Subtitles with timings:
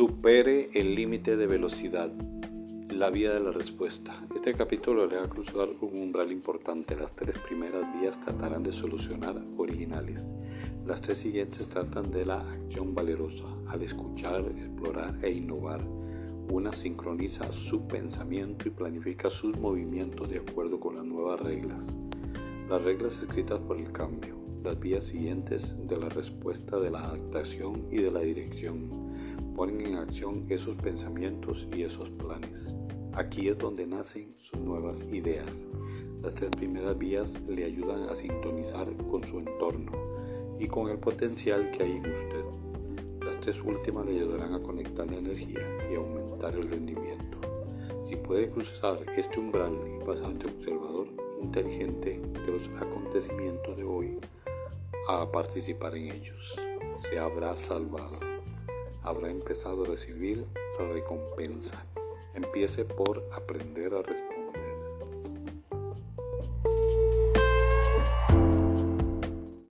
[0.00, 2.10] Supere el límite de velocidad.
[2.88, 4.26] La vía de la respuesta.
[4.34, 6.96] Este capítulo le va a cruzar un umbral importante.
[6.96, 10.32] Las tres primeras vías tratarán de solucionar originales.
[10.88, 13.44] Las tres siguientes tratan de la acción valerosa.
[13.68, 15.82] Al escuchar, explorar e innovar,
[16.48, 21.98] una sincroniza su pensamiento y planifica sus movimientos de acuerdo con las nuevas reglas.
[22.70, 27.86] Las reglas escritas por el cambio las vías siguientes de la respuesta de la adaptación
[27.90, 28.90] y de la dirección.
[29.56, 32.76] Ponen en acción esos pensamientos y esos planes.
[33.12, 35.66] Aquí es donde nacen sus nuevas ideas.
[36.22, 39.92] Las tres primeras vías le ayudan a sintonizar con su entorno
[40.58, 42.44] y con el potencial que hay en usted.
[43.24, 47.40] Las tres últimas le ayudarán a conectar la energía y aumentar el rendimiento.
[48.00, 51.08] Si puede cruzar este umbral y pasar de observador
[51.42, 54.18] inteligente de los acontecimientos de hoy
[55.18, 56.54] a participar en ellos.
[56.80, 58.18] Se habrá salvado.
[59.02, 60.46] Habrá empezado a recibir
[60.78, 61.76] la recompensa.
[62.34, 64.69] Empiece por aprender a responder